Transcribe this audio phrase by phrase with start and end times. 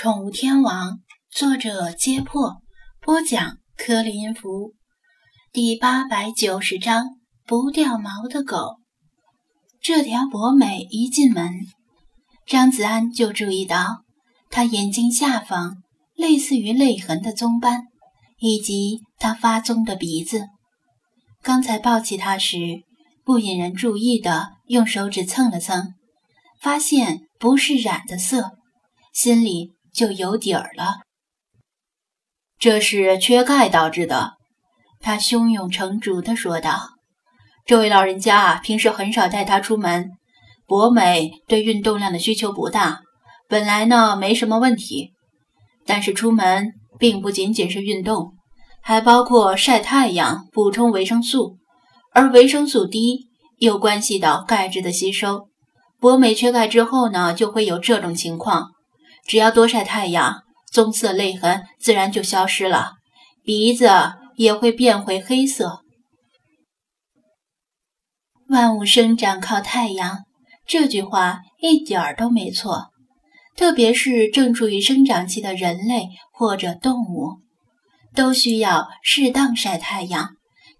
[0.00, 2.62] 宠物天王，作者：揭破，
[3.00, 4.74] 播讲：柯林福，
[5.52, 8.76] 第八百九十章：不掉毛的狗。
[9.82, 11.50] 这条博美一进门，
[12.46, 14.04] 张子安就注意到
[14.50, 15.78] 它眼睛下方
[16.14, 17.82] 类似于泪痕的棕斑，
[18.38, 20.44] 以及它发棕的鼻子。
[21.42, 22.56] 刚才抱起它时，
[23.24, 25.94] 不引人注意的用手指蹭了蹭，
[26.60, 28.52] 发现不是染的色，
[29.12, 29.76] 心里。
[29.98, 30.98] 就有底儿了。
[32.60, 34.34] 这是缺钙导致的，
[35.00, 36.90] 他胸有成竹地说道
[37.66, 40.10] ：“这位老人家平时很少带他出门，
[40.66, 43.00] 博美对运动量的需求不大，
[43.48, 45.14] 本来呢没什么问题。
[45.84, 48.34] 但是出门并不仅仅是运动，
[48.80, 51.56] 还包括晒太阳、补充维生素，
[52.12, 55.48] 而维生素低又关系到钙质的吸收。
[55.98, 58.70] 博美缺钙之后呢，就会有这种情况。”
[59.28, 60.42] 只要多晒太阳，
[60.72, 62.94] 棕色泪痕自然就消失了，
[63.44, 63.90] 鼻子
[64.36, 65.82] 也会变回黑色。
[68.48, 70.24] 万物生长靠太阳，
[70.66, 72.88] 这句话一点儿都没错。
[73.54, 77.42] 特别是正处于生长期的人类或者动物，
[78.14, 80.30] 都需要适当晒太阳，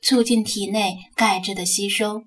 [0.00, 2.22] 促进体内钙质的吸收。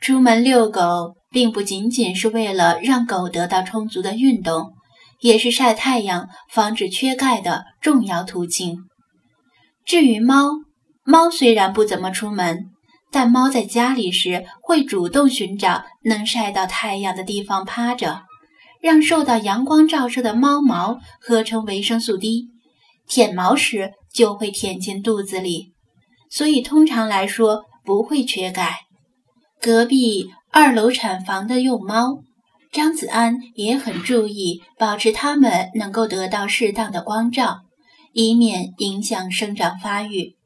[0.00, 1.14] 出门遛狗。
[1.30, 4.72] 并不仅仅是为了让狗得到充足的运动，
[5.20, 8.78] 也是晒太阳防止缺钙的重要途径。
[9.84, 10.46] 至于猫，
[11.04, 12.70] 猫虽然不怎么出门，
[13.10, 18.22] 但猫在家里时会主动寻找能晒到太阳的地方趴着，
[18.80, 22.48] 让受到阳光照射的猫毛合成维生素 D，
[23.06, 25.74] 舔毛时就会舔进肚子里，
[26.30, 28.87] 所以通常来说不会缺钙。
[29.60, 30.30] 隔壁。
[30.50, 32.22] 二楼产房的幼猫，
[32.72, 37.58] 张子安也很注意保持它们能够得到适当的光照，
[38.14, 40.36] 以免影响生长发育。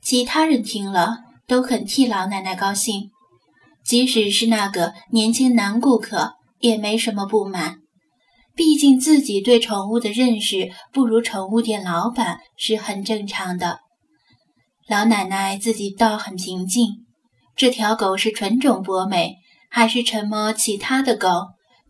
[0.00, 1.18] 其他人听了
[1.48, 3.10] 都很替老奶奶高兴，
[3.84, 7.78] 即使是那个年轻男顾客也没什么不满，
[8.54, 13.80] 毕竟自己对宠物的认识不如宠物店老板是很正常的。
[14.88, 17.04] 老奶奶自己倒很平静。
[17.54, 19.36] 这条狗是纯种博美，
[19.70, 21.28] 还是什么其他的狗，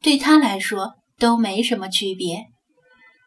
[0.01, 2.47] 对它来说都没什么区别，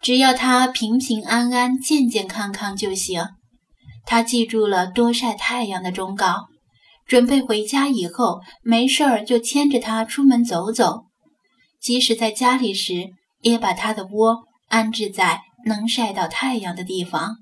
[0.02, 3.26] 只要它平平安安、健健康康就行。
[4.06, 6.46] 它记住了多晒太阳的忠告，
[7.08, 11.06] 准备回家以后没事儿就牵着它出门走走，
[11.80, 13.10] 即使在家里时，
[13.42, 17.38] 也把它的窝安置在能晒到太阳的地方。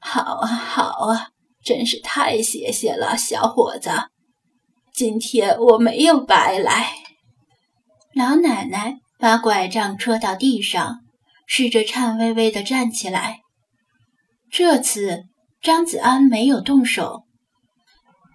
[0.00, 1.28] 好啊，好啊。
[1.64, 3.90] 真是太谢谢了，小伙子！
[4.94, 6.92] 今天我没有白来。
[8.14, 11.00] 老奶奶把拐杖戳到地上，
[11.46, 13.40] 试着颤巍巍地站起来。
[14.50, 15.24] 这次
[15.60, 17.24] 张子安没有动手，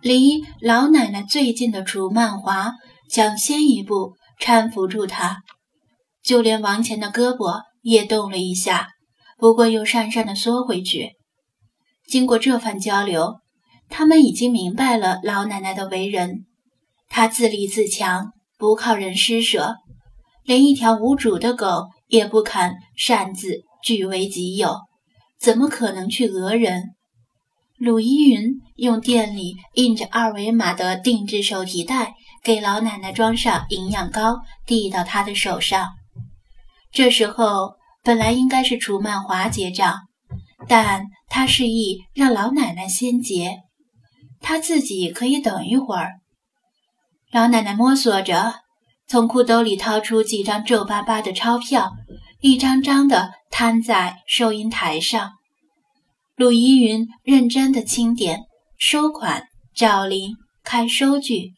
[0.01, 2.73] 离老奶奶最近的楚曼华
[3.09, 5.41] 抢先一步搀扶住她，
[6.23, 8.89] 就连王乾的胳膊也动了一下，
[9.37, 11.13] 不过又讪讪地缩回去。
[12.07, 13.39] 经过这番交流，
[13.89, 16.45] 他们已经明白了老奶奶的为人。
[17.09, 19.75] 她自立自强，不靠人施舍，
[20.43, 24.75] 连一条无主的狗也不肯擅自据为己有，
[25.39, 26.95] 怎么可能去讹人？
[27.77, 35.89] 鲁依云用店里印着二维码的定制手提袋给老奶奶装上营养膏，递到她的手上。
[36.91, 40.01] 这时候本来应该是楚曼华结账。
[40.67, 43.57] 但他示意让老奶奶先结，
[44.39, 46.13] 他自己可以等一会儿。
[47.31, 48.55] 老奶奶摸索着，
[49.07, 51.91] 从裤兜里掏出几张皱巴巴的钞票，
[52.39, 55.33] 一张张的摊在收银台上。
[56.35, 58.41] 鲁依云认真的清点、
[58.77, 59.43] 收款、
[59.75, 61.53] 找零、开收据。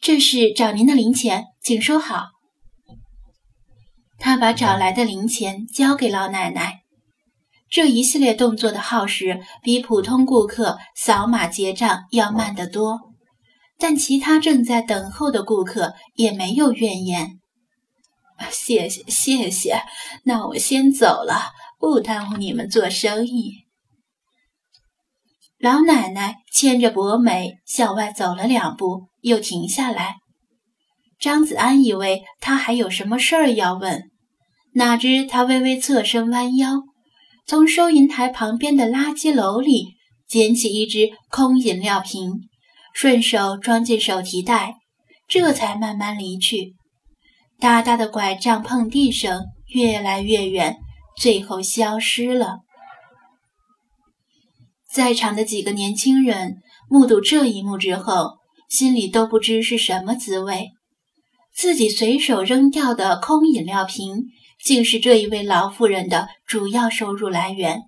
[0.00, 2.26] 这是找您的零钱，请收好。
[4.18, 6.81] 他把找来的零钱交给老奶奶。
[7.72, 13.00] 这一系列动作的耗时比普通顾客扫码结账要慢得多，
[13.78, 17.38] 但其他正在等候的顾客也没有怨言。
[18.50, 19.82] 谢谢谢谢，
[20.24, 23.64] 那我先走了，不耽误你们做生意。
[25.58, 30.16] 老奶奶牵着博美向外走了两步，又停下来。
[31.18, 34.10] 张子安以为他还有什么事儿要问，
[34.74, 36.82] 哪知他微微侧身弯腰。
[37.46, 39.94] 从收银台旁边的垃圾篓里
[40.28, 42.40] 捡起一只空饮料瓶，
[42.94, 44.76] 顺手装进手提袋，
[45.28, 46.74] 这才慢慢离去。
[47.58, 50.76] 哒哒的拐杖碰地声越来越远，
[51.16, 52.60] 最后消失了。
[54.92, 56.56] 在场的几个年轻人
[56.88, 60.70] 目睹这一幕之后，心里都不知是什么滋味。
[61.54, 64.24] 自己随手扔掉的空饮料瓶，
[64.64, 67.80] 竟是这一位老妇人的主要收入来源。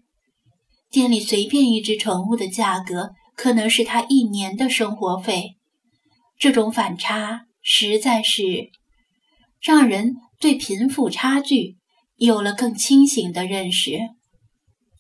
[0.91, 5.57] 店里随便一只宠物的价格，可能是她一年的生活费。
[6.39, 8.71] 这种反差实在是
[9.61, 11.77] 让人对贫富差距
[12.17, 13.99] 有了更清醒的认识。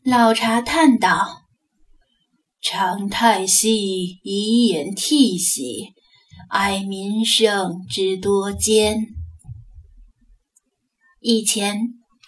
[0.04, 1.42] 老茶叹道
[2.62, 5.92] ：“长太息，以掩涕兮，
[6.50, 9.06] 哀民生之多艰。”
[11.26, 11.80] 以前，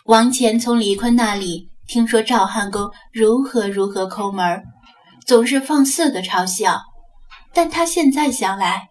[0.07, 1.69] 王乾从李坤那里。
[1.87, 4.63] 听说赵汉公如何如何抠门，
[5.27, 6.81] 总是放肆的嘲笑。
[7.53, 8.89] 但他现在想来，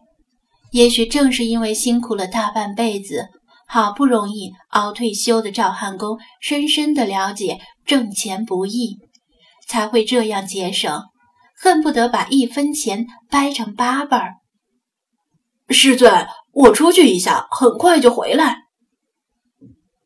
[0.69, 3.29] 也许正是因为辛苦了大半辈子，
[3.67, 8.99] 好不容易熬退休的赵汉公，深深的了解挣钱不易，
[9.67, 11.01] 才会这样节省，
[11.59, 14.33] 恨不得把一分钱掰成八瓣儿。
[15.69, 18.64] 师尊，我出去一下，很快就回来。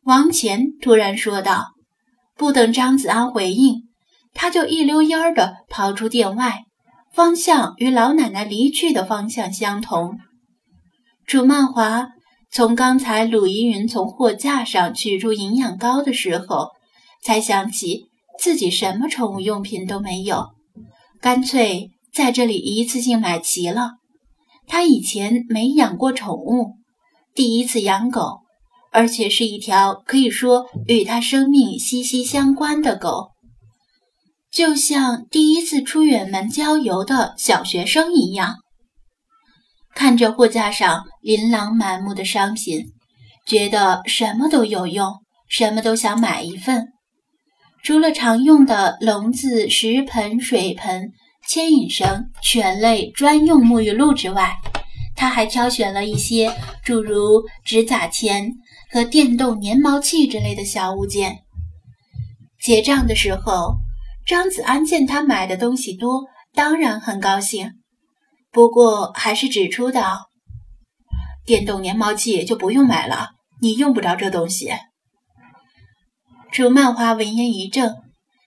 [0.09, 1.67] 王乾突然说道。
[2.35, 3.83] 不等张子安回应，
[4.33, 6.63] 他就一溜烟儿的跑出店外，
[7.13, 10.17] 方向与老奶奶离去的方向相同。
[11.27, 12.07] 楚曼华
[12.49, 16.69] 从刚才鲁依云从货架上取出营养膏的时候，
[17.23, 18.07] 才想起
[18.39, 20.47] 自己什么宠物用品都没有，
[21.21, 23.91] 干脆在这里一次性买齐了。
[24.65, 26.77] 他以前没养过宠物，
[27.35, 28.39] 第一次养狗。
[28.91, 33.29] 而且是一条可以说与他生命息息相关的狗，
[34.51, 38.55] 就像第一次出远门郊游的小学生一样。
[39.93, 42.85] 看着货架上琳琅满目的商品，
[43.45, 45.13] 觉得什么都有用，
[45.49, 46.87] 什么都想买一份。
[47.83, 51.11] 除了常用的笼子、食盆、水盆、
[51.47, 54.55] 牵引绳、犬类专用沐浴露之外，
[55.15, 56.53] 他还挑选了一些
[56.83, 58.51] 诸如指甲钳。
[58.91, 61.39] 和电动粘毛器之类的小物件。
[62.61, 63.75] 结账的时候，
[64.25, 67.73] 张子安见他买的东西多，当然很高兴，
[68.51, 70.29] 不过还是指出道
[71.45, 73.29] ：“电动粘毛器就不用买了，
[73.61, 74.73] 你用不着这东西。”
[76.51, 77.95] 楚曼华闻言一怔，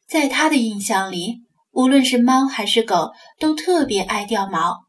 [0.09, 1.37] 在他的印象里，
[1.71, 4.81] 无论是猫还是狗，都特别爱掉毛。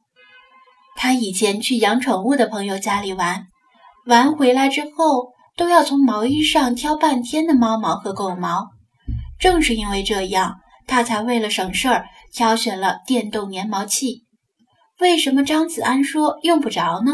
[0.95, 3.45] 他以前去养宠物的朋友家里玩，
[4.07, 5.32] 玩回来之后。
[5.55, 8.69] 都要从毛衣上挑半天的猫毛和狗毛，
[9.39, 10.55] 正是因为这样，
[10.87, 14.23] 他才为了省事儿挑选了电动粘毛器。
[14.99, 17.13] 为什么张子安说用不着呢？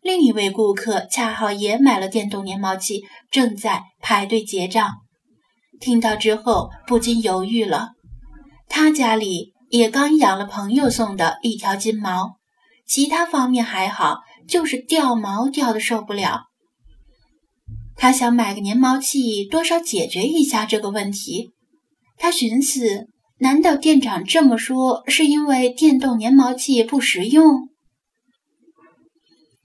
[0.00, 4.94] 另一位顾客恰好也买了电动粘毛器，正在排队结账。
[5.80, 7.90] 听到之后，不禁犹豫了。
[8.68, 12.36] 他家里也刚养了朋友送的一条金毛，
[12.86, 14.18] 其他方面还好，
[14.48, 16.46] 就是掉毛掉的受不了。
[17.96, 21.52] 他想买个粘毛器，多少解决一下这个问题。
[22.16, 23.06] 他寻思，
[23.38, 27.68] 难道店长这么说是因为电动粘毛器不实用？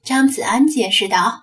[0.03, 1.41] 张子安解释道：“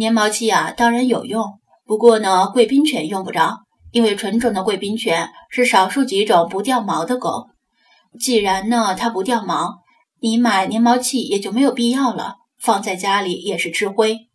[0.00, 1.44] 粘毛器啊，当然有用，
[1.84, 3.60] 不过呢，贵宾犬用不着，
[3.90, 7.48] 因为纯种的贵宾犬是少数几种不掉毛的狗。
[8.18, 9.80] 既然呢，它不掉毛，
[10.20, 14.28] 你买粘毛器也就没有必要了，放在家里也是吃灰。”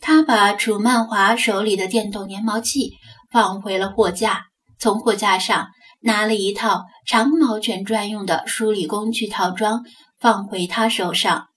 [0.00, 2.94] 他把楚曼华手里的电动粘毛器
[3.30, 4.46] 放回了货架，
[4.78, 5.68] 从货架上
[6.00, 9.84] 拿了一套长毛犬专用的梳理工具套装
[10.18, 11.48] 放回他手上。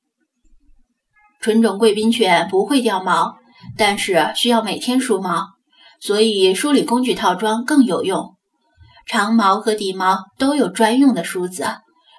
[1.39, 3.35] 纯种贵宾犬不会掉毛，
[3.77, 5.47] 但是需要每天梳毛，
[6.01, 8.35] 所以梳理工具套装更有用。
[9.05, 11.65] 长毛和底毛都有专用的梳子，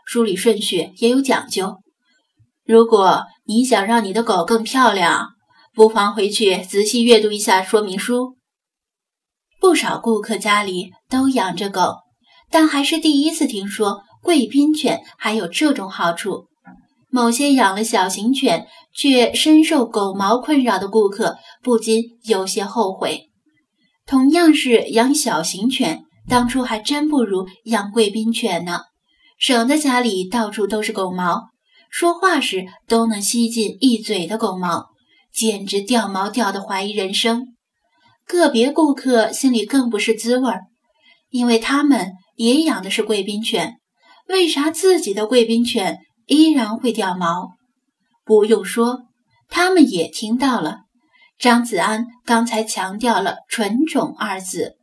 [0.07, 1.79] 梳理顺序也有讲究。
[2.67, 5.34] 如果你想让你的狗更漂亮，
[5.75, 8.37] 不妨回去仔细阅读一下说明书。
[9.61, 11.97] 不少顾客家里都养着狗，
[12.49, 16.47] 但还是第一次听说贵宾犬还有这种好处。
[17.11, 23.31] 某些养了小型犬却深受狗毛困扰的顾客不禁有些后悔。
[24.07, 28.83] 同样是养小型犬，当初还真不如养贵宾犬呢，
[29.39, 31.49] 省得家里到处都是狗毛，
[31.91, 34.94] 说话时都能吸进一嘴的狗毛。
[35.35, 37.57] 简直掉毛掉的怀疑人生，
[38.25, 40.63] 个别顾客心里更不是滋味儿，
[41.29, 43.75] 因为他们也养的是贵宾犬，
[44.29, 47.51] 为啥自己的贵宾犬依然会掉毛？
[48.25, 49.07] 不用说，
[49.49, 50.83] 他们也听到了。
[51.37, 54.77] 张子安刚才强调了“纯种”二字，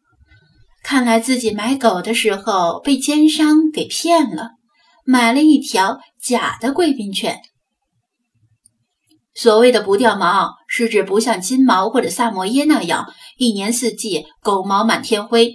[0.84, 4.51] 看来自己买狗的时候被奸商给骗了，
[5.05, 7.39] 买了一条假的贵宾犬。
[9.33, 15.53] 所谓的不掉毛，是指不像金毛或者萨摩耶那样一年四季狗毛满天飞。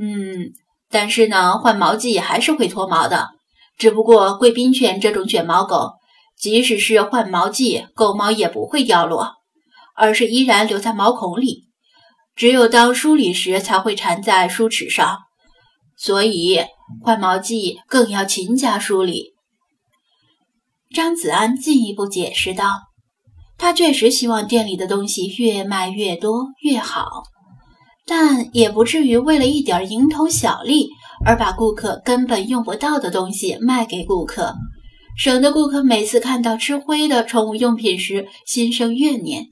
[0.00, 0.52] 嗯，
[0.90, 3.28] 但是呢，换毛季还是会脱毛的，
[3.76, 5.92] 只不过贵宾犬这种卷毛狗，
[6.38, 9.34] 即使是换毛季，狗毛也不会掉落。
[9.96, 11.66] 而是依然留在毛孔里，
[12.34, 15.18] 只有当梳理时才会缠在梳齿上，
[15.94, 16.64] 所以
[17.02, 19.34] 换毛季更要勤加梳理。
[20.94, 22.70] 张子安进一步解释道
[23.60, 27.24] ：“他确实希望店里的东西越卖越多越好，
[28.06, 30.88] 但也不至于为了一点蝇头小利
[31.26, 34.54] 而把顾客根本用不到的东西卖给顾客，
[35.14, 39.48] 省得顾客每次看到吃灰的宠物用品时心生怨念。”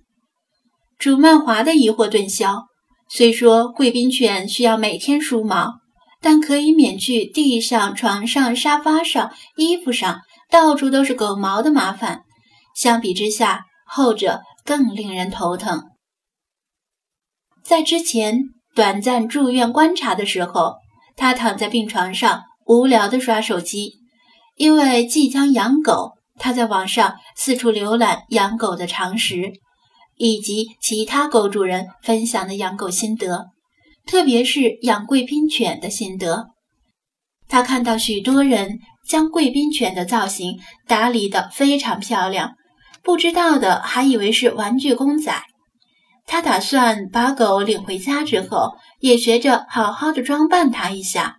[0.99, 2.65] 楚曼华的疑惑顿消。
[3.11, 5.75] 虽说贵宾犬需要每天梳毛，
[6.21, 12.23] 但可以免去地上、床上、沙发上、衣服上到处都是狗毛的麻烦。
[12.75, 15.85] 相比之下，后者更令人头疼。
[17.65, 18.41] 在之前
[18.75, 20.77] 短暂住院观察的时候，
[21.17, 23.95] 他躺在病床上无聊地刷手机，
[24.57, 29.53] 因为即将养狗，他在网上四处浏览养狗的常识。
[30.21, 33.51] 以及其他狗主人分享的养狗心得，
[34.05, 36.49] 特别是养贵宾犬的心得。
[37.47, 42.55] 他看到许多人将贵宾犬的造型打理得非常漂亮，
[43.03, 45.43] 不知道的还以为是玩具公仔。
[46.27, 51.37] 他打算把狗领回家之后，也学着好好的装扮它一下。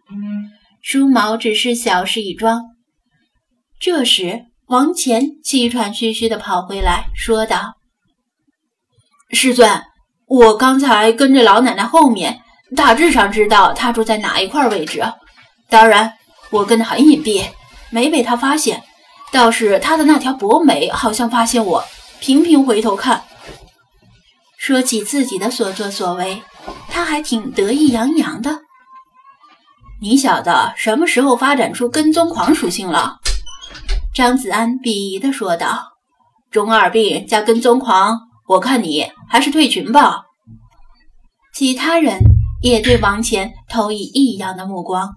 [0.82, 2.64] 梳毛只是小事一桩。
[3.80, 7.74] 这时，王乾气喘吁吁地跑回来，说道。
[9.32, 9.84] 师尊，
[10.26, 12.42] 我刚才跟着老奶奶后面，
[12.76, 15.04] 大致上知道她住在哪一块位置。
[15.70, 16.14] 当然，
[16.50, 17.46] 我跟得很隐蔽，
[17.92, 18.82] 没被她发现。
[19.32, 21.84] 倒是他的那条博美好像发现我，
[22.20, 23.24] 频频回头看。
[24.58, 26.44] 说起自己的所作所为，
[26.90, 28.60] 他还挺得意洋洋的。
[30.02, 33.20] 你小子什么时候发展出跟踪狂属性了？
[34.14, 35.94] 张子安鄙夷地说道
[36.52, 38.20] ：“中二病加跟踪狂。”
[38.50, 40.24] 我看你还是退群吧。
[41.54, 42.20] 其他人
[42.64, 45.14] 也对王乾投以异样的目光。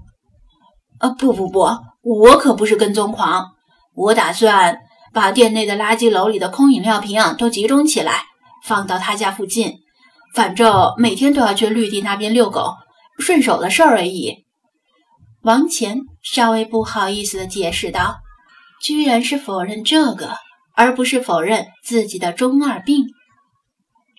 [0.98, 1.66] 呃，不不不，
[2.02, 3.52] 我可不是跟踪狂。
[3.94, 4.78] 我打算
[5.12, 8.24] 把店内的垃圾篓里的空饮料瓶都集中起来，
[8.64, 9.78] 放到他家附近。
[10.34, 12.74] 反正每天都要去绿地那边遛狗，
[13.18, 14.46] 顺手的事儿而已。
[15.42, 18.20] 王乾稍微不好意思地解释道
[18.80, 20.36] ：“居然是否认这个，
[20.74, 23.04] 而不是否认自己的中二病。”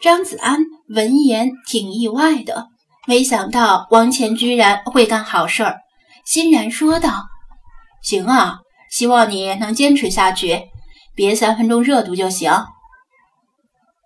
[0.04, 2.68] 张子安闻言挺意外的，
[3.08, 5.80] 没想到王乾居然会干好事儿，
[6.26, 7.24] 欣然说道
[8.04, 8.60] ：“行啊，
[8.94, 10.66] 希望你能坚持下去，
[11.16, 12.52] 别三分钟热度就行。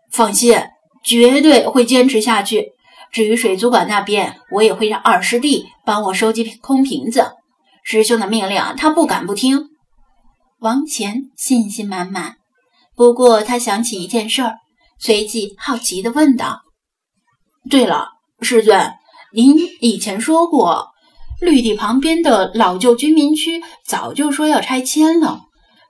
[0.10, 0.58] 放心，
[1.04, 2.72] 绝对会坚持下去。
[3.12, 7.34] 至于水族馆那边，我也会让二师弟帮我收集空瓶子。
[7.84, 9.72] 师兄的命令，他不敢不听。”
[10.60, 12.38] 王乾信心满满，
[12.96, 14.56] 不过他想起一件事儿。
[14.98, 16.62] 随即好奇地问道
[17.70, 18.08] ：“对了，
[18.40, 18.94] 师尊，
[19.34, 20.92] 您以前说过，
[21.40, 25.42] 绿地旁边的老旧居民区早就说要拆迁了，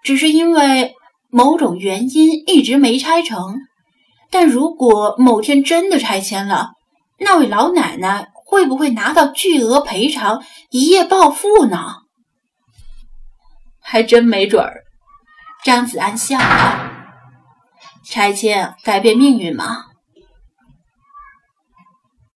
[0.04, 0.94] 只是因为
[1.30, 3.60] 某种原因一直没拆成。
[4.30, 6.72] 但如果某天真的拆迁了，
[7.20, 11.96] 那位老奶奶会不会拿到巨额赔偿，一夜暴富呢？”
[13.80, 14.84] 还真没准儿。
[15.64, 16.92] 张子安笑了。
[18.06, 19.86] 拆迁改变命运吗？